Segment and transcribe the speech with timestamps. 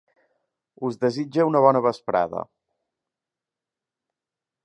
[0.87, 2.41] Us desitge una bona vesprada.